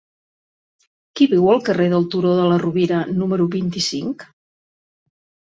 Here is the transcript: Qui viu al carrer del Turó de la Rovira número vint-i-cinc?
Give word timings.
Qui 1.19 1.27
viu 1.33 1.51
al 1.51 1.61
carrer 1.67 1.85
del 1.91 2.07
Turó 2.15 2.31
de 2.39 2.47
la 2.53 2.57
Rovira 2.63 3.03
número 3.21 3.47
vint-i-cinc? 3.59 4.29